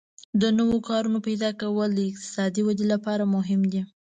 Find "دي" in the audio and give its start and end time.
3.71-3.81